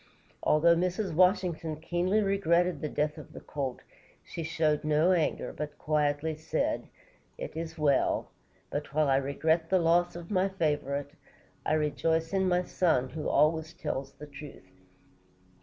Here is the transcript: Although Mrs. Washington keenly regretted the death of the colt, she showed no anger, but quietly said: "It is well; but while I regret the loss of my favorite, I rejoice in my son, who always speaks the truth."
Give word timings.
Although 0.41 0.77
Mrs. 0.77 1.13
Washington 1.13 1.75
keenly 1.75 2.21
regretted 2.21 2.81
the 2.81 2.89
death 2.89 3.19
of 3.19 3.33
the 3.33 3.39
colt, 3.39 3.81
she 4.23 4.41
showed 4.41 4.83
no 4.83 5.11
anger, 5.11 5.53
but 5.53 5.77
quietly 5.77 6.35
said: 6.35 6.87
"It 7.37 7.55
is 7.55 7.77
well; 7.77 8.31
but 8.71 8.95
while 8.95 9.07
I 9.09 9.17
regret 9.17 9.69
the 9.69 9.77
loss 9.77 10.15
of 10.15 10.31
my 10.31 10.49
favorite, 10.49 11.11
I 11.67 11.73
rejoice 11.73 12.33
in 12.33 12.47
my 12.47 12.63
son, 12.63 13.09
who 13.09 13.29
always 13.29 13.67
speaks 13.67 14.09
the 14.13 14.25
truth." 14.25 14.71